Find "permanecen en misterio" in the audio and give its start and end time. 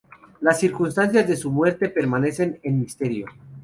1.87-3.27